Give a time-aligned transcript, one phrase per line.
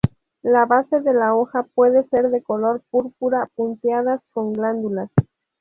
[0.41, 5.11] La base de la hoja puede ser de color púrpura, punteadas con glándulas.